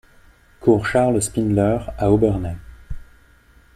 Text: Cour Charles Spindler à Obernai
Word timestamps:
Cour 0.61 0.87
Charles 0.87 1.21
Spindler 1.21 1.77
à 1.99 2.11
Obernai 2.11 2.55